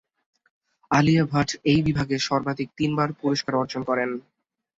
[0.91, 4.09] আলিয়া ভাট এই বিভাগে সর্বাধিক তিনবার পুরস্কার অর্জন করেন।